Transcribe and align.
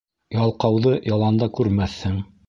Ялҡауҙы 0.35 0.93
яланда 1.09 1.49
күрмәҫһең. 1.59 2.17